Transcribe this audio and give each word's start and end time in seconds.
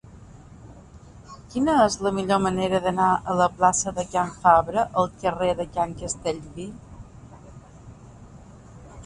Quina 1.51 1.75
és 1.81 1.97
la 2.07 2.11
millor 2.19 2.41
manera 2.45 2.79
d'anar 2.85 3.09
de 3.27 3.35
la 3.41 3.49
plaça 3.59 3.93
de 3.99 4.07
Can 4.15 4.33
Fabra 4.47 4.87
al 5.03 5.13
carrer 5.21 5.51
de 5.61 5.69
Can 5.77 5.95
Castellví? 6.01 6.67